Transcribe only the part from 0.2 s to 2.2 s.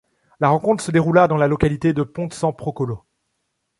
La rencontre se déroula dans la localité de